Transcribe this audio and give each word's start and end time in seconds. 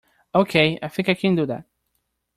Okay, 0.33 0.79
I 0.81 0.87
think 0.87 1.09
I 1.09 1.13
can 1.13 1.35
do 1.35 1.45
that. 1.45 1.63